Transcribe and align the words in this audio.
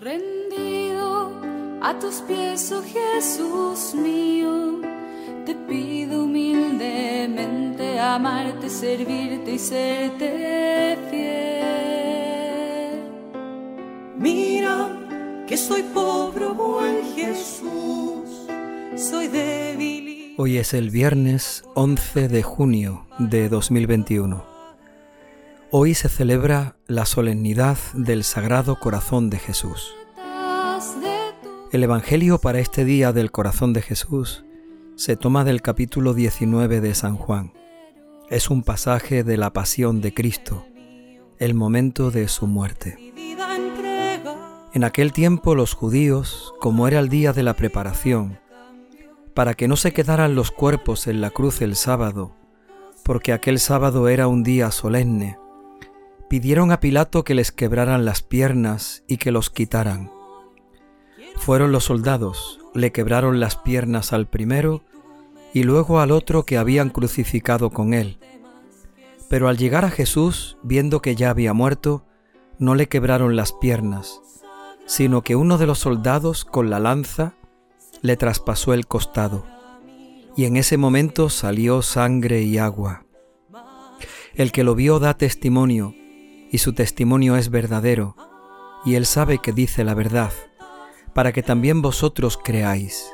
Rendido 0.00 1.30
a 1.80 1.96
tus 2.00 2.16
pies, 2.22 2.72
oh 2.72 2.82
Jesús 2.82 3.94
mío, 3.94 4.80
te 5.46 5.54
pido 5.54 6.24
humildemente 6.24 8.00
amarte, 8.00 8.68
servirte 8.68 9.52
y 9.52 9.58
serte 9.58 10.98
fiel. 11.10 13.00
Mira 14.18 15.44
que 15.46 15.56
soy 15.56 15.82
pobre, 15.82 16.46
buen 16.48 17.04
Jesús, 17.14 18.48
soy 18.96 19.28
débil. 19.28 20.34
Hoy 20.36 20.58
es 20.58 20.74
el 20.74 20.90
viernes 20.90 21.62
11 21.74 22.26
de 22.28 22.42
junio 22.42 23.06
de 23.20 23.48
2021. 23.48 24.53
Hoy 25.76 25.94
se 25.94 26.08
celebra 26.08 26.76
la 26.86 27.04
solemnidad 27.04 27.76
del 27.94 28.22
Sagrado 28.22 28.78
Corazón 28.78 29.28
de 29.28 29.40
Jesús. 29.40 29.92
El 31.72 31.82
Evangelio 31.82 32.38
para 32.38 32.60
este 32.60 32.84
día 32.84 33.12
del 33.12 33.32
Corazón 33.32 33.72
de 33.72 33.82
Jesús 33.82 34.44
se 34.94 35.16
toma 35.16 35.42
del 35.42 35.62
capítulo 35.62 36.14
19 36.14 36.80
de 36.80 36.94
San 36.94 37.16
Juan. 37.16 37.52
Es 38.30 38.50
un 38.50 38.62
pasaje 38.62 39.24
de 39.24 39.36
la 39.36 39.52
pasión 39.52 40.00
de 40.00 40.14
Cristo, 40.14 40.64
el 41.40 41.54
momento 41.54 42.12
de 42.12 42.28
su 42.28 42.46
muerte. 42.46 43.12
En 44.74 44.84
aquel 44.84 45.12
tiempo 45.12 45.56
los 45.56 45.74
judíos, 45.74 46.54
como 46.60 46.86
era 46.86 47.00
el 47.00 47.08
día 47.08 47.32
de 47.32 47.42
la 47.42 47.54
preparación, 47.54 48.38
para 49.34 49.54
que 49.54 49.66
no 49.66 49.74
se 49.74 49.92
quedaran 49.92 50.36
los 50.36 50.52
cuerpos 50.52 51.08
en 51.08 51.20
la 51.20 51.30
cruz 51.30 51.60
el 51.62 51.74
sábado, 51.74 52.32
porque 53.02 53.32
aquel 53.32 53.58
sábado 53.58 54.06
era 54.06 54.28
un 54.28 54.44
día 54.44 54.70
solemne, 54.70 55.36
pidieron 56.34 56.72
a 56.72 56.80
Pilato 56.80 57.22
que 57.22 57.32
les 57.32 57.52
quebraran 57.52 58.04
las 58.04 58.20
piernas 58.20 59.04
y 59.06 59.18
que 59.18 59.30
los 59.30 59.50
quitaran. 59.50 60.10
Fueron 61.36 61.70
los 61.70 61.84
soldados, 61.84 62.58
le 62.74 62.90
quebraron 62.90 63.38
las 63.38 63.54
piernas 63.54 64.12
al 64.12 64.26
primero 64.26 64.82
y 65.52 65.62
luego 65.62 66.00
al 66.00 66.10
otro 66.10 66.44
que 66.44 66.58
habían 66.58 66.90
crucificado 66.90 67.70
con 67.70 67.94
él. 67.94 68.18
Pero 69.28 69.46
al 69.46 69.58
llegar 69.58 69.84
a 69.84 69.92
Jesús, 69.92 70.58
viendo 70.64 71.00
que 71.00 71.14
ya 71.14 71.30
había 71.30 71.52
muerto, 71.52 72.04
no 72.58 72.74
le 72.74 72.88
quebraron 72.88 73.36
las 73.36 73.52
piernas, 73.52 74.20
sino 74.86 75.22
que 75.22 75.36
uno 75.36 75.56
de 75.56 75.68
los 75.68 75.78
soldados 75.78 76.44
con 76.44 76.68
la 76.68 76.80
lanza 76.80 77.34
le 78.02 78.16
traspasó 78.16 78.74
el 78.74 78.88
costado, 78.88 79.46
y 80.36 80.46
en 80.46 80.56
ese 80.56 80.78
momento 80.78 81.28
salió 81.28 81.80
sangre 81.80 82.42
y 82.42 82.58
agua. 82.58 83.06
El 84.34 84.50
que 84.50 84.64
lo 84.64 84.74
vio 84.74 84.98
da 84.98 85.16
testimonio, 85.16 85.94
y 86.54 86.58
su 86.58 86.72
testimonio 86.72 87.34
es 87.34 87.50
verdadero, 87.50 88.14
y 88.84 88.94
él 88.94 89.06
sabe 89.06 89.38
que 89.38 89.52
dice 89.52 89.82
la 89.82 89.92
verdad, 89.92 90.30
para 91.12 91.32
que 91.32 91.42
también 91.42 91.82
vosotros 91.82 92.38
creáis. 92.40 93.10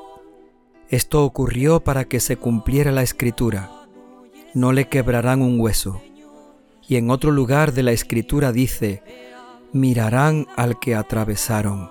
Esto 0.90 1.24
ocurrió 1.24 1.80
para 1.80 2.04
que 2.04 2.20
se 2.20 2.36
cumpliera 2.36 2.92
la 2.92 3.02
escritura, 3.02 3.70
no 4.52 4.72
le 4.72 4.88
quebrarán 4.88 5.40
un 5.40 5.58
hueso. 5.58 6.02
Y 6.86 6.96
en 6.96 7.08
otro 7.08 7.30
lugar 7.30 7.72
de 7.72 7.82
la 7.82 7.92
escritura 7.92 8.52
dice, 8.52 9.02
mirarán 9.72 10.46
al 10.54 10.78
que 10.78 10.94
atravesaron. 10.94 11.90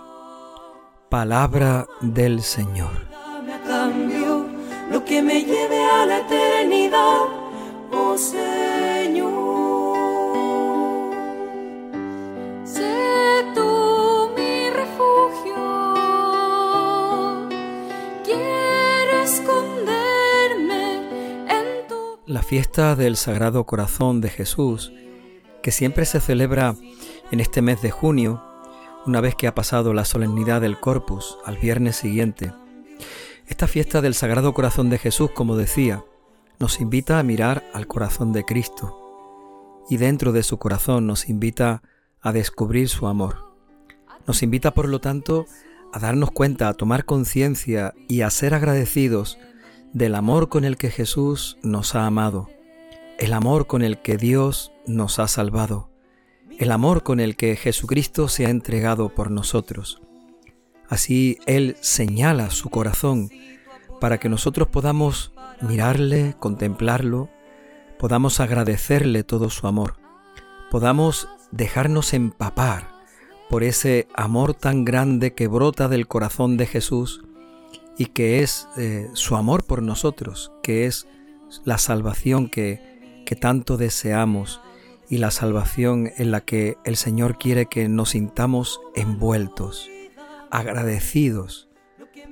Palabra 1.09 1.87
del 2.01 2.43
Señor. 2.43 2.91
lo 4.91 5.03
que 5.03 5.23
me 5.23 5.43
lleve 5.43 5.83
a 5.83 6.05
la 6.05 6.19
eternidad, 6.19 7.08
fiesta 22.49 22.95
del 22.95 23.15
Sagrado 23.15 23.63
Corazón 23.67 24.21
de 24.21 24.29
Jesús, 24.31 24.91
que 25.61 25.69
siempre 25.69 26.03
se 26.05 26.19
celebra 26.19 26.75
en 27.29 27.41
este 27.41 27.61
mes 27.61 27.83
de 27.83 27.91
junio, 27.91 28.43
una 29.05 29.21
vez 29.21 29.35
que 29.35 29.45
ha 29.45 29.53
pasado 29.53 29.93
la 29.93 30.03
solemnidad 30.03 30.59
del 30.59 30.79
Corpus 30.79 31.37
al 31.45 31.59
viernes 31.59 31.97
siguiente. 31.97 32.51
Esta 33.45 33.67
fiesta 33.67 34.01
del 34.01 34.15
Sagrado 34.15 34.55
Corazón 34.55 34.89
de 34.89 34.97
Jesús, 34.97 35.29
como 35.29 35.57
decía, 35.57 36.03
nos 36.57 36.81
invita 36.81 37.19
a 37.19 37.23
mirar 37.23 37.69
al 37.71 37.85
corazón 37.85 38.33
de 38.33 38.43
Cristo 38.43 39.85
y 39.87 39.97
dentro 39.97 40.31
de 40.31 40.41
su 40.41 40.57
corazón 40.57 41.05
nos 41.05 41.29
invita 41.29 41.83
a 42.19 42.31
descubrir 42.31 42.89
su 42.89 43.05
amor. 43.05 43.53
Nos 44.25 44.41
invita, 44.41 44.73
por 44.73 44.89
lo 44.89 44.99
tanto, 44.99 45.45
a 45.93 45.99
darnos 45.99 46.31
cuenta, 46.31 46.67
a 46.67 46.73
tomar 46.73 47.05
conciencia 47.05 47.93
y 48.07 48.21
a 48.21 48.31
ser 48.31 48.55
agradecidos 48.55 49.37
del 49.93 50.15
amor 50.15 50.49
con 50.49 50.65
el 50.65 50.77
que 50.77 50.91
Jesús 50.91 51.57
nos 51.63 51.95
ha 51.95 52.05
amado, 52.05 52.49
el 53.17 53.33
amor 53.33 53.67
con 53.67 53.81
el 53.81 54.01
que 54.01 54.17
Dios 54.17 54.71
nos 54.85 55.19
ha 55.19 55.27
salvado, 55.27 55.89
el 56.59 56.71
amor 56.71 57.03
con 57.03 57.19
el 57.19 57.35
que 57.35 57.55
Jesucristo 57.55 58.27
se 58.27 58.45
ha 58.45 58.49
entregado 58.49 59.09
por 59.09 59.31
nosotros. 59.31 60.01
Así 60.87 61.37
Él 61.45 61.75
señala 61.81 62.49
su 62.51 62.69
corazón 62.69 63.29
para 63.99 64.19
que 64.19 64.29
nosotros 64.29 64.67
podamos 64.67 65.33
mirarle, 65.61 66.35
contemplarlo, 66.39 67.29
podamos 67.97 68.39
agradecerle 68.39 69.23
todo 69.23 69.49
su 69.49 69.67
amor, 69.67 69.95
podamos 70.69 71.27
dejarnos 71.51 72.13
empapar 72.13 72.91
por 73.49 73.63
ese 73.63 74.07
amor 74.13 74.53
tan 74.53 74.85
grande 74.85 75.33
que 75.33 75.47
brota 75.47 75.87
del 75.87 76.07
corazón 76.07 76.57
de 76.57 76.67
Jesús 76.67 77.23
y 77.99 78.05
que 78.07 78.41
es 78.41 78.67
eh, 78.77 79.09
su 79.13 79.35
amor 79.35 79.65
por 79.65 79.83
nosotros, 79.83 80.53
que 80.63 80.85
es 80.85 81.05
la 81.65 81.77
salvación 81.77 82.47
que, 82.47 83.23
que 83.25 83.35
tanto 83.35 83.75
deseamos 83.75 84.61
y 85.09 85.17
la 85.17 85.31
salvación 85.31 86.09
en 86.15 86.31
la 86.31 86.39
que 86.39 86.77
el 86.85 86.95
Señor 86.95 87.37
quiere 87.37 87.65
que 87.65 87.89
nos 87.89 88.11
sintamos 88.11 88.79
envueltos, 88.95 89.89
agradecidos. 90.49 91.67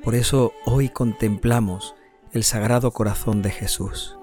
Por 0.06 0.16
eso 0.16 0.54
hoy 0.66 0.88
contemplamos 0.88 1.96
el 2.32 2.46
Sagrado 2.46 2.92
Corazón 2.92 3.42
de 3.42 3.52
Jesús. 3.52 4.18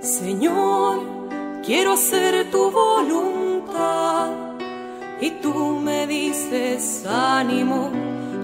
Señor, 0.00 1.00
quiero 1.62 1.92
hacer 1.92 2.50
tu 2.50 2.70
voluntad 2.70 4.23
y 5.20 5.30
tú 5.42 5.80
me 5.80 6.06
dices, 6.06 7.04
ánimo, 7.06 7.90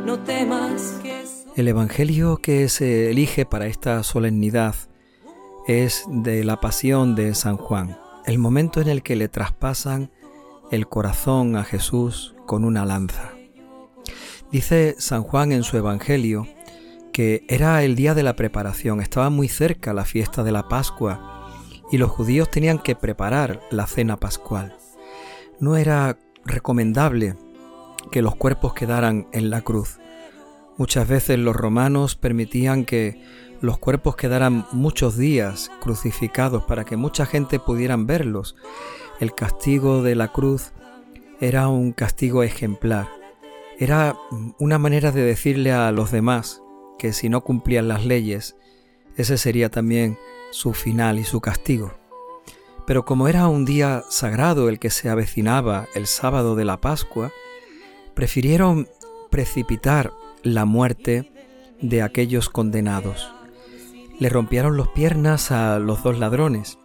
no 0.04 0.19
temas 0.20 0.98
que... 1.03 1.25
El 1.56 1.69
Evangelio 1.69 2.38
que 2.38 2.69
se 2.69 3.10
elige 3.10 3.44
para 3.44 3.66
esta 3.66 4.03
solemnidad 4.03 4.75
es 5.66 6.04
de 6.09 6.44
la 6.44 6.60
pasión 6.60 7.14
de 7.14 7.34
San 7.34 7.56
Juan, 7.56 7.98
el 8.25 8.38
momento 8.38 8.80
en 8.80 8.88
el 8.88 9.03
que 9.03 9.16
le 9.16 9.28
traspasan 9.28 10.10
el 10.70 10.88
corazón 10.88 11.56
a 11.56 11.64
Jesús 11.64 12.34
con 12.47 12.64
una 12.64 12.84
lanza. 12.84 13.32
Dice 14.50 14.94
San 14.98 15.22
Juan 15.22 15.53
en 15.53 15.64
su 15.64 15.76
Evangelio 15.76 16.47
que 17.12 17.44
era 17.48 17.82
el 17.82 17.97
día 17.97 18.14
de 18.14 18.22
la 18.22 18.36
preparación, 18.36 19.00
estaba 19.00 19.30
muy 19.30 19.48
cerca 19.48 19.92
la 19.92 20.04
fiesta 20.04 20.42
de 20.44 20.53
la 20.53 20.69
Pascua 20.69 21.48
y 21.91 21.98
los 21.98 22.10
judíos 22.10 22.50
tenían 22.50 22.78
que 22.78 22.94
preparar 22.94 23.60
la 23.70 23.86
cena 23.86 24.16
pascual. 24.16 24.76
No 25.59 25.76
era 25.76 26.16
recomendable 26.45 27.37
que 28.11 28.23
los 28.23 28.34
cuerpos 28.37 28.75
quedaran 28.75 29.27
en 29.33 29.51
la 29.51 29.62
cruz. 29.62 29.99
Muchas 30.77 31.06
veces 31.06 31.39
los 31.39 31.55
romanos 31.55 32.17
permitían 32.17 32.84
que 32.84 33.23
los 33.61 33.78
cuerpos 33.78 34.17
quedaran 34.17 34.67
muchos 34.73 35.17
días 35.17 35.71
crucificados 35.81 36.65
para 36.65 36.84
que 36.84 36.97
mucha 36.97 37.27
gente 37.27 37.59
pudieran 37.59 38.06
verlos. 38.06 38.56
El 39.21 39.34
castigo 39.34 40.03
de 40.03 40.15
la 40.15 40.28
cruz 40.28 40.72
era 41.41 41.69
un 41.69 41.92
castigo 41.92 42.43
ejemplar. 42.43 43.09
Era 43.78 44.16
una 44.59 44.78
manera 44.78 45.13
de 45.13 45.22
decirle 45.22 45.72
a 45.72 45.93
los 45.93 46.10
demás 46.10 46.63
que 46.98 47.13
si 47.13 47.28
no 47.28 47.43
cumplían 47.43 47.89
las 47.89 48.04
leyes, 48.04 48.57
ese 49.16 49.36
sería 49.36 49.71
también 49.71 50.19
su 50.51 50.72
final 50.72 51.19
y 51.19 51.25
su 51.25 51.41
castigo. 51.41 51.99
Pero 52.91 53.04
como 53.04 53.28
era 53.28 53.47
un 53.47 53.65
día 53.65 54.03
sagrado 54.09 54.69
el 54.69 54.81
que 54.81 54.91
se 54.91 55.09
avecinaba 55.09 55.87
el 55.95 56.09
sábado 56.09 56.57
de 56.57 56.65
la 56.65 56.81
Pascua, 56.81 57.31
prefirieron 58.15 58.89
precipitar 59.31 60.13
la 60.42 60.65
muerte 60.65 61.31
de 61.81 62.03
aquellos 62.03 62.48
condenados. 62.48 63.33
Le 64.19 64.28
rompieron 64.28 64.77
las 64.77 64.89
piernas 64.89 65.53
a 65.53 65.78
los 65.78 66.03
dos 66.03 66.19
ladrones. 66.19 66.81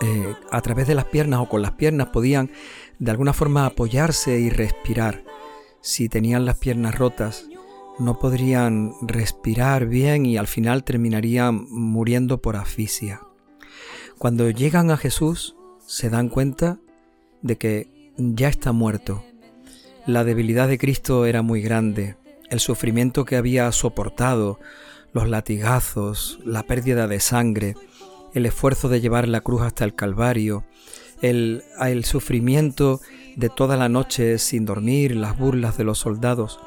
Eh, 0.00 0.34
a 0.50 0.62
través 0.62 0.86
de 0.86 0.94
las 0.94 1.04
piernas 1.04 1.40
o 1.40 1.50
con 1.50 1.60
las 1.60 1.72
piernas 1.72 2.06
podían 2.06 2.50
de 2.98 3.10
alguna 3.10 3.34
forma 3.34 3.66
apoyarse 3.66 4.40
y 4.40 4.48
respirar. 4.48 5.22
Si 5.82 6.08
tenían 6.08 6.46
las 6.46 6.56
piernas 6.56 6.94
rotas, 6.94 7.46
no 7.98 8.18
podrían 8.18 8.94
respirar 9.02 9.84
bien 9.84 10.24
y 10.24 10.38
al 10.38 10.46
final 10.46 10.82
terminarían 10.82 11.66
muriendo 11.68 12.40
por 12.40 12.56
asfixia. 12.56 13.20
Cuando 14.18 14.48
llegan 14.48 14.90
a 14.90 14.96
Jesús, 14.96 15.56
se 15.86 16.08
dan 16.08 16.30
cuenta 16.30 16.78
de 17.42 17.58
que 17.58 18.12
ya 18.16 18.48
está 18.48 18.72
muerto. 18.72 19.22
La 20.06 20.24
debilidad 20.24 20.68
de 20.68 20.78
Cristo 20.78 21.26
era 21.26 21.42
muy 21.42 21.60
grande, 21.60 22.16
el 22.48 22.60
sufrimiento 22.60 23.26
que 23.26 23.36
había 23.36 23.70
soportado, 23.72 24.58
los 25.12 25.28
latigazos, 25.28 26.38
la 26.46 26.62
pérdida 26.62 27.08
de 27.08 27.20
sangre, 27.20 27.74
el 28.32 28.46
esfuerzo 28.46 28.88
de 28.88 29.02
llevar 29.02 29.28
la 29.28 29.42
cruz 29.42 29.60
hasta 29.60 29.84
el 29.84 29.94
Calvario, 29.94 30.64
el, 31.20 31.62
sufrimiento 32.04 33.02
de 33.36 33.50
toda 33.50 33.76
la 33.76 33.90
noche 33.90 34.38
sin 34.38 34.64
dormir, 34.64 35.14
las 35.14 35.36
burlas 35.36 35.76
de 35.76 35.84
los 35.84 35.98
soldados, 35.98 36.58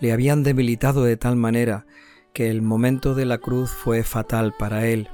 le 0.00 0.10
habían 0.12 0.42
debilitado 0.42 1.04
de 1.04 1.16
tal 1.16 1.36
manera 1.36 1.86
que 2.32 2.50
el 2.50 2.60
momento 2.60 3.14
de 3.14 3.24
la 3.24 3.38
cruz 3.38 3.70
fue 3.70 4.02
fatal 4.02 4.52
para 4.58 4.86
él 4.88 5.08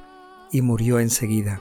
y 0.50 0.62
murió 0.62 0.98
enseguida. 0.98 1.60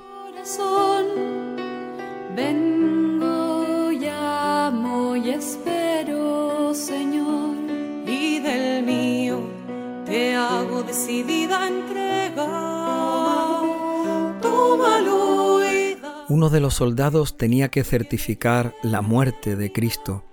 Vengo, 2.36 3.92
llamo 3.92 5.16
y 5.16 5.30
espero, 5.30 6.74
Señor, 6.74 7.56
y 8.08 8.40
del 8.40 8.84
mío 8.84 9.40
te 10.06 10.34
hago 10.34 10.82
decidida 10.82 11.68
entrega. 11.68 12.48
Tómalo 14.42 15.60
Uno 16.30 16.50
de 16.50 16.60
los 16.60 16.74
soldados 16.74 17.38
tenía 17.38 17.70
que 17.70 17.84
certificar 17.84 18.74
la 18.82 19.02
muerte 19.04 19.56
de 19.56 19.72
Cristo. 19.72 20.26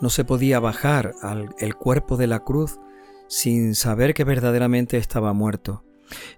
No 0.00 0.10
se 0.10 0.24
podía 0.24 0.60
bajar 0.60 1.14
al 1.20 1.54
el 1.58 1.74
cuerpo 1.74 2.16
de 2.16 2.28
la 2.28 2.40
cruz 2.40 2.78
sin 3.26 3.74
saber 3.74 4.14
que 4.14 4.22
verdaderamente 4.22 4.98
estaba 4.98 5.32
muerto. 5.32 5.82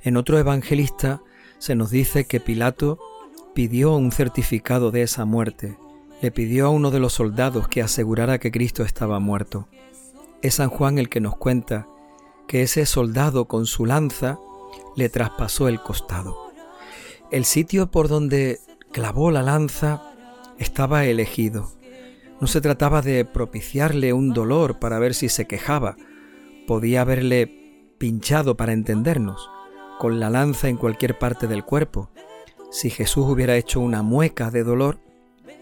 En 0.02 0.16
otro 0.16 0.38
evangelista 0.38 1.22
se 1.58 1.74
nos 1.74 1.90
dice 1.90 2.24
que 2.26 2.40
Pilato 2.40 2.98
pidió 3.56 3.96
un 3.96 4.12
certificado 4.12 4.90
de 4.90 5.00
esa 5.00 5.24
muerte, 5.24 5.78
le 6.20 6.30
pidió 6.30 6.66
a 6.66 6.68
uno 6.68 6.90
de 6.90 7.00
los 7.00 7.14
soldados 7.14 7.68
que 7.68 7.80
asegurara 7.80 8.38
que 8.38 8.52
Cristo 8.52 8.82
estaba 8.82 9.18
muerto. 9.18 9.66
Es 10.42 10.56
San 10.56 10.68
Juan 10.68 10.98
el 10.98 11.08
que 11.08 11.22
nos 11.22 11.38
cuenta 11.38 11.88
que 12.46 12.60
ese 12.60 12.84
soldado 12.84 13.46
con 13.46 13.64
su 13.64 13.86
lanza 13.86 14.38
le 14.94 15.08
traspasó 15.08 15.68
el 15.68 15.80
costado. 15.80 16.52
El 17.30 17.46
sitio 17.46 17.90
por 17.90 18.08
donde 18.08 18.60
clavó 18.92 19.30
la 19.30 19.42
lanza 19.42 20.02
estaba 20.58 21.06
elegido. 21.06 21.70
No 22.42 22.48
se 22.48 22.60
trataba 22.60 23.00
de 23.00 23.24
propiciarle 23.24 24.12
un 24.12 24.34
dolor 24.34 24.78
para 24.78 24.98
ver 24.98 25.14
si 25.14 25.30
se 25.30 25.46
quejaba, 25.46 25.96
podía 26.66 27.00
haberle 27.00 27.94
pinchado 27.96 28.58
para 28.58 28.74
entendernos, 28.74 29.48
con 29.98 30.20
la 30.20 30.28
lanza 30.28 30.68
en 30.68 30.76
cualquier 30.76 31.18
parte 31.18 31.46
del 31.46 31.64
cuerpo. 31.64 32.10
Si 32.76 32.90
Jesús 32.90 33.24
hubiera 33.26 33.56
hecho 33.56 33.80
una 33.80 34.02
mueca 34.02 34.50
de 34.50 34.62
dolor, 34.62 34.98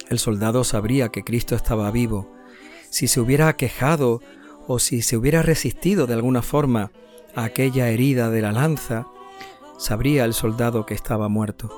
el 0.09 0.19
soldado 0.19 0.65
sabría 0.65 1.11
que 1.11 1.23
Cristo 1.23 1.55
estaba 1.55 1.93
vivo. 1.93 2.29
Si 2.91 3.07
se 3.07 3.21
hubiera 3.21 3.55
quejado 3.55 4.21
o 4.67 4.81
si 4.81 5.01
se 5.01 5.17
hubiera 5.17 5.41
resistido 5.41 6.09
de 6.09 6.15
alguna 6.15 6.43
forma 6.43 6.91
a 7.37 7.45
aquella 7.45 7.89
herida 7.89 8.31
de 8.31 8.43
la 8.43 8.51
lanza, 8.51 9.07
sabría 9.79 10.25
el 10.25 10.35
soldado 10.35 10.87
que 10.87 10.95
estaba 10.95 11.29
muerto. 11.29 11.71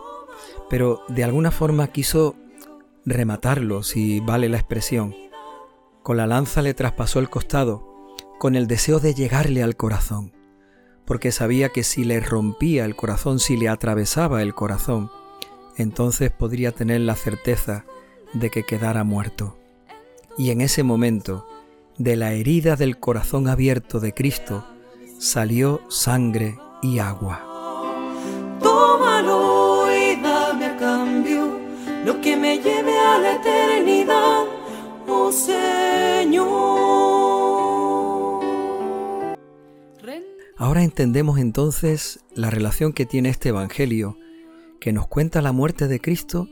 Pero 0.71 1.03
de 1.09 1.23
alguna 1.23 1.51
forma 1.51 1.89
quiso 1.89 2.35
rematarlo, 3.05 3.83
si 3.83 4.21
vale 4.21 4.49
la 4.49 4.57
expresión. 4.57 5.15
Con 6.03 6.17
la 6.17 6.27
lanza 6.27 6.63
le 6.63 6.73
traspasó 6.73 7.19
el 7.19 7.29
costado 7.29 8.15
con 8.39 8.57
el 8.57 8.67
deseo 8.67 9.01
de 9.01 9.13
llegarle 9.13 9.63
al 9.63 9.77
corazón, 9.77 10.33
porque 11.05 11.31
sabía 11.31 11.69
que 11.69 11.85
si 11.85 12.05
le 12.05 12.21
rompía 12.21 12.87
el 12.87 12.97
corazón, 12.97 13.39
si 13.39 13.59
le 13.59 13.69
atravesaba 13.69 14.41
el 14.41 14.55
corazón, 14.55 15.11
entonces 15.77 16.31
podría 16.31 16.73
tener 16.73 17.01
la 17.01 17.15
certeza 17.15 17.85
de 18.33 18.51
que 18.51 18.65
quedara 18.65 19.05
muerto. 19.05 19.59
Y 20.39 20.51
en 20.51 20.61
ese 20.61 20.83
momento, 20.83 21.47
de 21.99 22.17
la 22.17 22.33
herida 22.33 22.77
del 22.77 22.99
corazón 22.99 23.49
abierto 23.49 24.01
de 24.01 24.13
Cristo, 24.13 24.67
salió 25.19 25.81
sangre 25.89 26.59
y 26.83 26.99
agua. 26.99 27.41
Tómalo 28.61 29.87
y 29.93 30.21
dame 30.21 30.67
a 30.67 30.77
cambio 30.77 31.59
lo 32.05 32.21
que 32.21 32.37
me 32.37 32.59
lleve 32.59 32.99
a 32.99 33.19
la 33.19 33.37
eternidad, 33.37 34.45
oh 35.09 35.33
Señor. 35.33 36.77
Ahora 40.59 40.83
entendemos 40.83 41.39
entonces 41.39 42.21
la 42.35 42.49
relación 42.49 42.95
que 42.95 43.05
tiene 43.05 43.29
este 43.29 43.51
Evangelio, 43.51 44.17
que 44.81 44.93
nos 44.93 45.07
cuenta 45.07 45.43
la 45.43 45.53
muerte 45.53 45.89
de 45.89 46.01
Cristo 46.01 46.49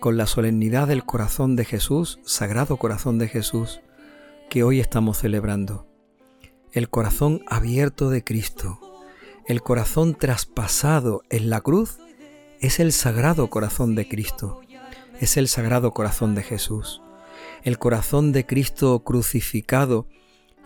con 0.00 0.16
la 0.16 0.26
solemnidad 0.26 0.88
del 0.88 1.04
corazón 1.04 1.56
de 1.56 1.64
Jesús, 1.64 2.18
sagrado 2.24 2.78
corazón 2.78 3.18
de 3.18 3.28
Jesús, 3.28 3.80
que 4.48 4.62
hoy 4.62 4.80
estamos 4.80 5.18
celebrando. 5.18 5.86
El 6.72 6.88
corazón 6.88 7.42
abierto 7.46 8.10
de 8.10 8.24
Cristo, 8.24 8.80
el 9.46 9.62
corazón 9.62 10.14
traspasado 10.14 11.22
en 11.28 11.50
la 11.50 11.60
cruz, 11.60 11.98
es 12.60 12.80
el 12.80 12.92
sagrado 12.92 13.50
corazón 13.50 13.94
de 13.94 14.08
Cristo, 14.08 14.60
es 15.20 15.36
el 15.36 15.48
sagrado 15.48 15.92
corazón 15.92 16.34
de 16.34 16.42
Jesús. 16.42 17.02
El 17.62 17.78
corazón 17.78 18.32
de 18.32 18.46
Cristo 18.46 19.02
crucificado 19.04 20.06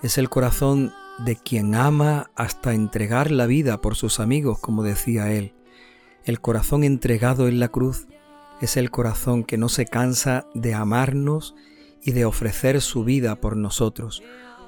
es 0.03 0.19
el 0.19 0.29
corazón 0.29 0.93
de 1.25 1.37
quien 1.37 1.75
ama 1.75 2.31
hasta 2.37 2.75
entregar 2.75 3.31
la 3.31 3.47
vida 3.47 3.81
por 3.81 3.97
sus 3.97 4.21
amigos, 4.21 4.59
como 4.59 4.83
decía 4.83 5.33
él. 5.33 5.55
El 6.25 6.41
corazón 6.41 6.85
entregado 6.85 7.49
en 7.49 7.61
la 7.61 7.69
cruz 7.69 8.07
es 8.63 8.79
el 8.79 8.91
corazón 8.91 9.45
que 9.45 9.59
no 9.59 9.69
se 9.69 9.85
cansa 9.85 10.47
de 10.55 10.73
amarnos 10.73 11.55
y 12.03 12.13
de 12.13 12.25
ofrecer 12.25 12.81
su 12.81 13.05
vida 13.05 13.37
por 13.37 13.59
nosotros, 13.59 14.23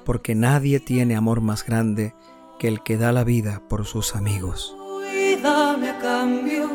porque 0.05 0.35
nadie 0.35 0.79
tiene 0.79 1.15
amor 1.15 1.41
más 1.41 1.65
grande 1.65 2.13
que 2.59 2.67
el 2.67 2.83
que 2.83 2.97
da 2.97 3.11
la 3.11 3.23
vida 3.23 3.63
por 3.67 3.85
sus 3.85 4.15
amigos. 4.15 4.75
Dame 5.41 5.89
a 5.89 5.99
cambio 5.99 6.69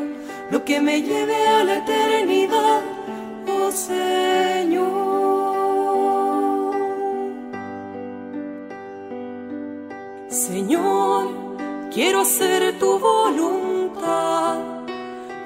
lo 0.51 0.65
que 0.65 0.81
me 0.81 1.01
lleve 1.01 1.47
a 1.47 1.63
la 1.63 1.77
eternidad, 1.77 2.81
oh 3.47 3.71
Señor. 3.71 5.13
Señor, 10.29 11.27
quiero 11.93 12.21
hacer 12.21 12.77
tu 12.79 12.99
voluntad 12.99 14.72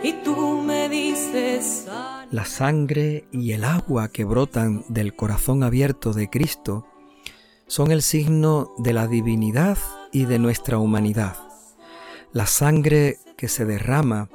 y 0.07 0.13
tú 0.23 0.61
me 0.61 0.87
dices... 0.87 1.85
La 2.31 2.45
sangre 2.45 3.27
y 3.31 3.51
el 3.51 3.65
agua 3.65 4.07
que 4.09 4.23
brotan 4.23 4.85
del 4.87 5.15
corazón 5.15 5.63
abierto 5.63 6.13
de 6.13 6.29
Cristo 6.29 6.85
son 7.67 7.91
el 7.91 8.01
signo 8.01 8.71
de 8.77 8.93
la 8.93 9.07
divinidad 9.07 9.77
y 10.13 10.23
de 10.25 10.39
nuestra 10.39 10.77
humanidad. 10.77 11.35
La 12.31 12.45
sangre 12.45 13.17
que 13.35 13.49
se 13.49 13.65
derrama 13.65 14.29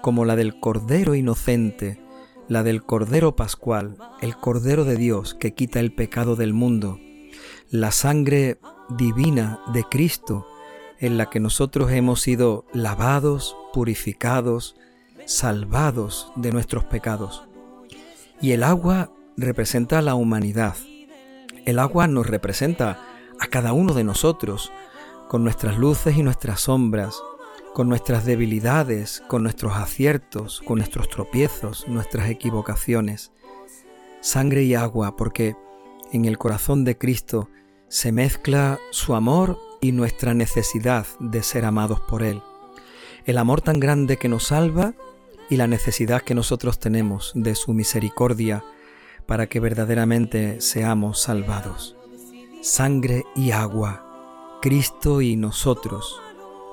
como 0.00 0.24
la 0.24 0.36
del 0.36 0.58
Cordero 0.58 1.14
inocente, 1.14 2.00
la 2.48 2.62
del 2.62 2.82
Cordero 2.82 3.36
Pascual, 3.36 3.96
el 4.22 4.36
Cordero 4.36 4.84
de 4.84 4.96
Dios 4.96 5.34
que 5.34 5.52
quita 5.52 5.80
el 5.80 5.92
pecado 5.92 6.34
del 6.34 6.54
mundo, 6.54 6.98
la 7.68 7.90
sangre 7.90 8.58
divina 8.88 9.60
de 9.74 9.84
Cristo 9.84 10.46
en 10.98 11.18
la 11.18 11.28
que 11.28 11.40
nosotros 11.40 11.90
hemos 11.90 12.22
sido 12.22 12.64
lavados, 12.72 13.56
purificados, 13.72 14.76
salvados 15.30 16.32
de 16.34 16.50
nuestros 16.50 16.84
pecados. 16.84 17.44
Y 18.40 18.50
el 18.50 18.64
agua 18.64 19.12
representa 19.36 19.98
a 19.98 20.02
la 20.02 20.16
humanidad. 20.16 20.74
El 21.66 21.78
agua 21.78 22.08
nos 22.08 22.26
representa 22.26 22.98
a 23.38 23.46
cada 23.46 23.72
uno 23.72 23.94
de 23.94 24.02
nosotros, 24.02 24.72
con 25.28 25.44
nuestras 25.44 25.78
luces 25.78 26.16
y 26.16 26.24
nuestras 26.24 26.62
sombras, 26.62 27.22
con 27.74 27.88
nuestras 27.88 28.24
debilidades, 28.24 29.22
con 29.28 29.44
nuestros 29.44 29.76
aciertos, 29.76 30.62
con 30.66 30.78
nuestros 30.78 31.08
tropiezos, 31.08 31.86
nuestras 31.86 32.28
equivocaciones. 32.28 33.30
Sangre 34.20 34.64
y 34.64 34.74
agua, 34.74 35.16
porque 35.16 35.54
en 36.12 36.24
el 36.24 36.38
corazón 36.38 36.84
de 36.84 36.98
Cristo 36.98 37.48
se 37.86 38.10
mezcla 38.10 38.80
su 38.90 39.14
amor 39.14 39.60
y 39.80 39.92
nuestra 39.92 40.34
necesidad 40.34 41.06
de 41.20 41.44
ser 41.44 41.64
amados 41.64 42.00
por 42.00 42.24
Él. 42.24 42.42
El 43.26 43.38
amor 43.38 43.60
tan 43.60 43.78
grande 43.78 44.16
que 44.16 44.28
nos 44.28 44.48
salva 44.48 44.94
y 45.50 45.56
la 45.56 45.66
necesidad 45.66 46.22
que 46.22 46.34
nosotros 46.34 46.78
tenemos 46.78 47.32
de 47.34 47.54
su 47.54 47.74
misericordia 47.74 48.64
para 49.26 49.48
que 49.48 49.60
verdaderamente 49.60 50.60
seamos 50.60 51.20
salvados. 51.20 51.96
Sangre 52.62 53.24
y 53.36 53.50
agua, 53.50 54.58
Cristo 54.62 55.20
y 55.20 55.36
nosotros, 55.36 56.20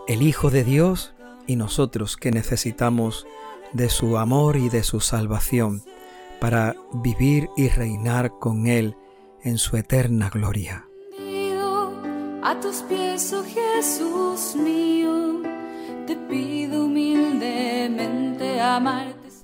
el 0.07 0.21
Hijo 0.21 0.49
de 0.49 0.63
Dios 0.63 1.13
y 1.47 1.55
nosotros 1.57 2.15
que 2.15 2.31
necesitamos 2.31 3.27
de 3.73 3.89
su 3.89 4.17
amor 4.17 4.55
y 4.55 4.69
de 4.69 4.83
su 4.83 5.01
salvación 5.01 5.83
para 6.39 6.75
vivir 6.93 7.49
y 7.57 7.67
reinar 7.67 8.31
con 8.39 8.67
Él 8.67 8.95
en 9.43 9.57
su 9.57 9.75
eterna 9.75 10.29
gloria 10.29 10.87
a 12.47 12.57
tus 12.61 12.77
pies, 12.83 13.33
oh 13.33 13.43
Jesús 13.43 14.55
mío, 14.55 15.41
te 16.05 16.15
pido. 16.15 16.86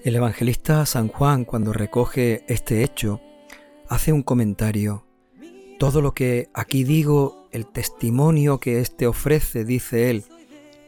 El 0.03 0.17
evangelista 0.17 0.85
San 0.85 1.07
Juan, 1.07 1.45
cuando 1.45 1.71
recoge 1.71 2.43
este 2.49 2.83
hecho, 2.83 3.21
hace 3.87 4.11
un 4.11 4.21
comentario. 4.21 5.05
Todo 5.79 6.01
lo 6.01 6.13
que 6.13 6.49
aquí 6.53 6.83
digo, 6.83 7.47
el 7.51 7.65
testimonio 7.65 8.59
que 8.59 8.81
éste 8.81 9.07
ofrece, 9.07 9.63
dice 9.63 10.09
él, 10.09 10.25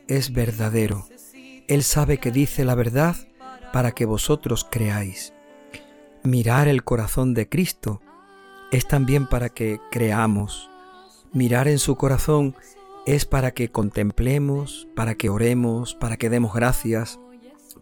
es 0.10 0.34
verdadero. 0.34 1.08
Él 1.70 1.84
sabe 1.84 2.18
que 2.18 2.32
dice 2.32 2.66
la 2.66 2.76
verdad 2.76 3.16
para 3.72 3.94
que 3.94 4.04
vosotros 4.04 4.68
creáis. 4.70 5.34
Mirar 6.24 6.68
el 6.68 6.84
corazón 6.84 7.34
de 7.34 7.48
Cristo 7.48 8.02
es 8.72 8.86
también 8.86 9.28
para 9.28 9.48
que 9.48 9.80
creamos. 9.92 10.70
Mirar 11.32 11.70
en 11.70 11.80
su 11.80 11.96
corazón 11.96 12.54
es 13.06 13.24
para 13.24 13.52
que 13.52 13.72
contemplemos, 13.72 14.90
para 14.94 15.16
que 15.16 15.30
oremos, 15.30 15.96
para 15.96 16.18
que 16.18 16.30
demos 16.30 16.54
gracias, 16.54 17.18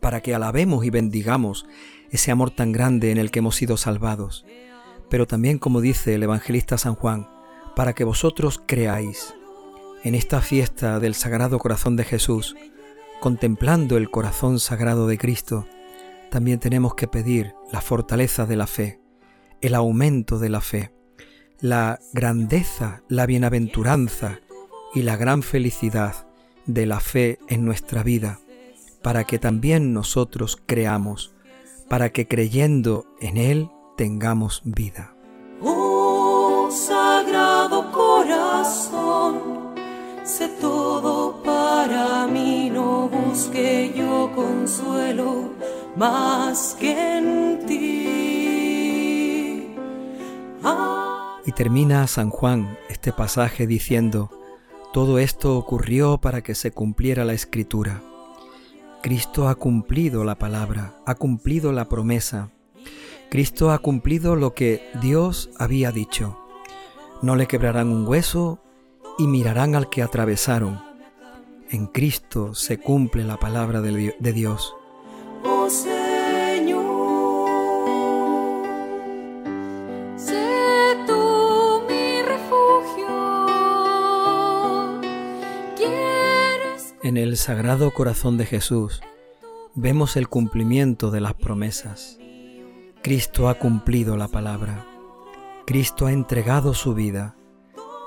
para 0.03 0.21
que 0.21 0.35
alabemos 0.35 0.83
y 0.85 0.89
bendigamos 0.89 1.65
ese 2.11 2.29
amor 2.29 2.51
tan 2.51 2.73
grande 2.73 3.09
en 3.09 3.17
el 3.17 3.31
que 3.31 3.39
hemos 3.39 3.55
sido 3.55 3.77
salvados, 3.77 4.45
pero 5.09 5.27
también, 5.27 5.59
como 5.59 5.79
dice 5.79 6.13
el 6.13 6.23
evangelista 6.23 6.77
San 6.77 6.95
Juan, 6.95 7.29
para 7.73 7.93
que 7.93 8.03
vosotros 8.03 8.61
creáis. 8.65 9.33
En 10.03 10.13
esta 10.13 10.41
fiesta 10.41 10.99
del 10.99 11.15
Sagrado 11.15 11.57
Corazón 11.57 11.95
de 11.95 12.03
Jesús, 12.03 12.57
contemplando 13.21 13.95
el 13.95 14.11
corazón 14.11 14.59
sagrado 14.59 15.07
de 15.07 15.17
Cristo, 15.17 15.65
también 16.29 16.59
tenemos 16.59 16.95
que 16.95 17.07
pedir 17.07 17.55
la 17.71 17.79
fortaleza 17.79 18.45
de 18.45 18.57
la 18.57 18.67
fe, 18.67 18.99
el 19.61 19.73
aumento 19.73 20.37
de 20.37 20.49
la 20.49 20.59
fe, 20.59 20.93
la 21.61 21.97
grandeza, 22.11 23.03
la 23.07 23.25
bienaventuranza 23.25 24.41
y 24.93 25.03
la 25.03 25.15
gran 25.15 25.43
felicidad 25.43 26.27
de 26.65 26.87
la 26.87 26.99
fe 26.99 27.39
en 27.47 27.63
nuestra 27.63 28.03
vida 28.03 28.41
para 29.03 29.25
que 29.25 29.37
también 29.37 29.93
nosotros 29.93 30.57
creamos, 30.65 31.35
para 31.89 32.09
que 32.09 32.27
creyendo 32.27 33.05
en 33.19 33.37
Él 33.37 33.69
tengamos 33.97 34.61
vida. 34.63 35.13
Oh 35.61 36.69
sagrado 36.71 37.91
corazón, 37.91 39.41
sé 40.23 40.47
todo 40.59 41.43
para 41.43 42.25
mí, 42.27 42.69
no 42.71 43.09
busque 43.09 43.93
yo 43.95 44.31
consuelo 44.33 45.51
más 45.97 46.75
que 46.79 47.17
en 47.17 47.65
ti. 47.67 47.99
Y 51.45 51.51
termina 51.51 52.07
San 52.07 52.29
Juan 52.29 52.77
este 52.89 53.11
pasaje 53.11 53.67
diciendo, 53.67 54.29
todo 54.93 55.19
esto 55.19 55.57
ocurrió 55.57 56.19
para 56.19 56.41
que 56.41 56.55
se 56.55 56.71
cumpliera 56.71 57.25
la 57.25 57.33
escritura 57.33 58.01
Cristo 59.03 59.49
ha 59.49 59.55
cumplido 59.55 60.23
la 60.23 60.35
palabra, 60.35 60.95
ha 61.05 61.15
cumplido 61.15 61.73
la 61.73 61.89
promesa. 61.89 62.51
Cristo 63.29 63.71
ha 63.71 63.79
cumplido 63.79 64.37
lo 64.37 64.53
que 64.53 64.81
Dios 65.01 65.49
había 65.59 65.91
dicho. 65.91 66.39
No 67.21 67.35
le 67.35 67.45
quebrarán 67.45 67.89
un 67.89 68.07
hueso 68.07 68.63
y 69.19 69.27
mirarán 69.27 69.75
al 69.75 69.89
que 69.89 70.03
atravesaron. 70.03 70.81
En 71.69 71.87
Cristo 71.87 72.55
se 72.55 72.77
cumple 72.79 73.25
la 73.25 73.35
palabra 73.35 73.81
de 73.81 74.33
Dios. 74.33 74.73
El 87.33 87.37
Sagrado 87.37 87.89
Corazón 87.89 88.37
de 88.37 88.45
Jesús 88.45 89.01
vemos 89.73 90.17
el 90.17 90.29
cumplimiento 90.29 91.09
de 91.09 91.19
las 91.19 91.33
promesas. 91.33 92.19
Cristo 93.01 93.49
ha 93.49 93.55
cumplido 93.55 94.17
la 94.17 94.27
palabra. 94.27 94.85
Cristo 95.65 96.05
ha 96.05 96.11
entregado 96.11 96.75
su 96.75 96.93
vida. 96.93 97.35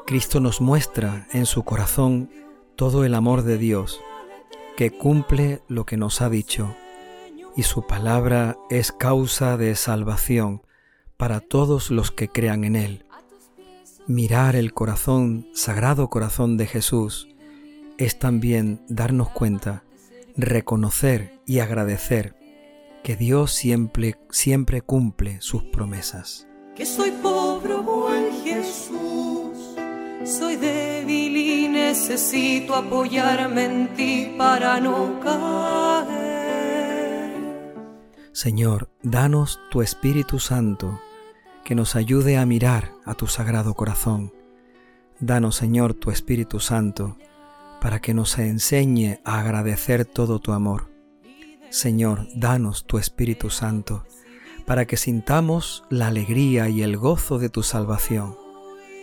Cristo 0.06 0.38
nos 0.38 0.60
muestra 0.60 1.26
en 1.32 1.44
su 1.44 1.64
corazón 1.64 2.30
todo 2.76 3.04
el 3.04 3.16
amor 3.16 3.42
de 3.42 3.58
Dios, 3.58 4.00
que 4.76 4.92
cumple 4.92 5.60
lo 5.66 5.86
que 5.86 5.96
nos 5.96 6.22
ha 6.22 6.30
dicho, 6.30 6.76
y 7.56 7.64
su 7.64 7.84
palabra 7.84 8.56
es 8.70 8.92
causa 8.92 9.56
de 9.56 9.74
salvación 9.74 10.62
para 11.16 11.40
todos 11.40 11.90
los 11.90 12.12
que 12.12 12.28
crean 12.28 12.62
en 12.62 12.76
Él. 12.76 13.06
Mirar 14.06 14.54
el 14.54 14.72
corazón, 14.72 15.48
sagrado 15.52 16.10
corazón 16.10 16.56
de 16.56 16.68
Jesús, 16.68 17.26
es 17.98 18.18
también 18.18 18.80
darnos 18.88 19.30
cuenta, 19.30 19.84
reconocer 20.36 21.40
y 21.46 21.60
agradecer 21.60 22.34
que 23.02 23.16
Dios 23.16 23.52
siempre, 23.52 24.16
siempre 24.30 24.82
cumple 24.82 25.40
sus 25.40 25.62
promesas. 25.64 26.46
Que 26.74 26.84
soy 26.84 27.10
pobre, 27.22 27.74
buen 27.76 28.32
Jesús, 28.44 29.76
soy 30.24 30.56
débil 30.56 31.36
y 31.36 31.68
necesito 31.68 32.74
apoyarme 32.74 33.64
en 33.64 33.94
ti 33.94 34.34
para 34.36 34.80
no 34.80 35.20
caer. 35.20 36.26
Señor, 38.32 38.90
danos 39.02 39.60
tu 39.70 39.80
Espíritu 39.80 40.38
Santo 40.38 41.00
que 41.64 41.74
nos 41.74 41.96
ayude 41.96 42.36
a 42.36 42.44
mirar 42.44 42.92
a 43.04 43.14
tu 43.14 43.26
sagrado 43.26 43.74
corazón. 43.74 44.32
Danos, 45.18 45.56
Señor, 45.56 45.94
tu 45.94 46.10
Espíritu 46.10 46.60
Santo 46.60 47.16
para 47.86 48.00
que 48.00 48.14
nos 48.14 48.36
enseñe 48.36 49.20
a 49.24 49.38
agradecer 49.38 50.04
todo 50.04 50.40
tu 50.40 50.50
amor. 50.50 50.90
Señor, 51.70 52.26
danos 52.34 52.84
tu 52.84 52.98
Espíritu 52.98 53.48
Santo, 53.48 54.04
para 54.64 54.86
que 54.86 54.96
sintamos 54.96 55.84
la 55.88 56.08
alegría 56.08 56.68
y 56.68 56.82
el 56.82 56.96
gozo 56.96 57.38
de 57.38 57.48
tu 57.48 57.62
salvación. 57.62 58.36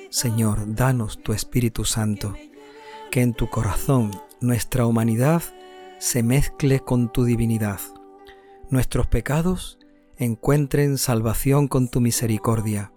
Señor, 0.09 0.75
danos 0.75 1.23
tu 1.23 1.31
Espíritu 1.31 1.85
Santo, 1.85 2.35
que 3.09 3.21
en 3.21 3.33
tu 3.33 3.49
corazón 3.49 4.11
nuestra 4.41 4.85
humanidad 4.85 5.43
se 5.97 6.21
mezcle 6.21 6.81
con 6.81 7.09
tu 7.09 7.23
divinidad. 7.23 7.79
Nuestros 8.69 9.07
pecados 9.07 9.79
encuentren 10.17 10.97
salvación 10.97 11.69
con 11.69 11.87
tu 11.87 12.01
misericordia. 12.01 12.91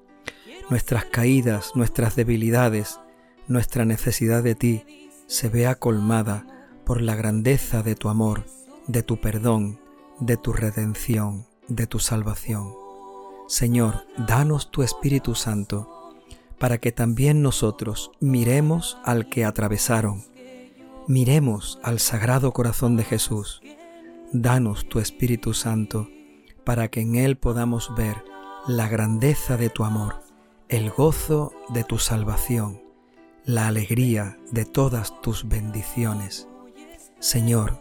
Nuestras 0.69 1.05
caídas, 1.05 1.77
nuestras 1.77 2.17
debilidades, 2.17 2.99
nuestra 3.47 3.85
necesidad 3.85 4.43
de 4.43 4.57
ti, 4.57 5.06
se 5.27 5.49
vea 5.49 5.75
colmada 5.75 6.47
por 6.85 7.03
la 7.03 7.17
grandeza 7.17 7.83
de 7.83 7.97
tu 7.97 8.09
amor, 8.09 8.47
de 8.87 9.03
tu 9.03 9.21
perdón, 9.21 9.81
de 10.21 10.37
tu 10.37 10.53
redención, 10.53 11.47
de 11.69 11.87
tu 11.87 11.99
salvación. 11.99 12.73
Señor, 13.49 14.07
danos 14.17 14.71
tu 14.71 14.83
Espíritu 14.83 15.35
Santo, 15.35 16.15
para 16.59 16.79
que 16.79 16.93
también 16.93 17.43
nosotros 17.43 18.13
miremos 18.21 18.99
al 19.05 19.29
que 19.29 19.45
atravesaron, 19.45 20.25
miremos 21.07 21.79
al 21.83 21.99
Sagrado 21.99 22.53
Corazón 22.53 22.97
de 22.97 23.05
Jesús. 23.05 23.61
Danos 24.33 24.89
tu 24.89 25.01
Espíritu 25.01 25.55
Santo, 25.55 26.09
para 26.65 26.89
que 26.89 27.01
en 27.01 27.17
él 27.17 27.37
podamos 27.37 27.95
ver 27.97 28.25
la 28.67 28.89
grandeza 28.89 29.57
de 29.57 29.71
tu 29.71 29.85
amor, 29.85 30.23
el 30.69 30.91
gozo 30.91 31.53
de 31.69 31.85
tu 31.85 31.99
salvación 31.99 32.86
la 33.47 33.69
alegría 33.69 34.37
de 34.51 34.65
todas 34.65 35.21
tus 35.23 35.49
bendiciones. 35.49 36.49
Señor, 37.21 37.81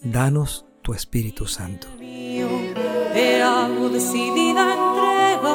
danos 0.00 0.64
tu 0.80 0.94
Espíritu 0.94 1.46
Santo. 1.46 1.86
Te 1.98 3.42
hago 3.42 3.90
decidida 3.90 4.72
entrega, 4.72 5.54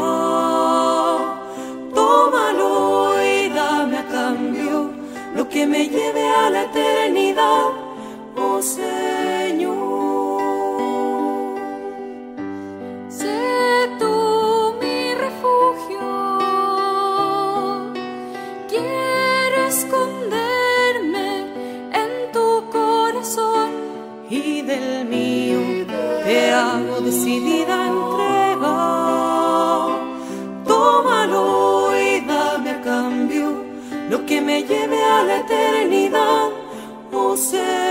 tómalo 1.96 3.16
y 3.24 3.50
dame 3.50 3.98
a 3.98 4.08
cambio 4.08 4.92
lo 5.36 5.50
que 5.50 5.66
me 5.66 5.90
lleve 5.90 6.24
a 6.24 6.52
la 6.52 6.64
eternidad. 6.66 7.72
Oh, 8.36 8.62
lo 34.10 34.26
que 34.26 34.42
me 34.42 34.64
lleve 34.64 35.04
a 35.04 35.24
la 35.24 35.38
eternidad, 35.40 36.50
oh 37.12 37.36
ser. 37.36 37.87